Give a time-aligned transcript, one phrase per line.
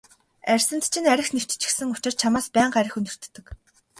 [0.51, 3.45] Арьсанд чинь архи нэвччихсэн учир чамаас байнга архи үнэртдэг.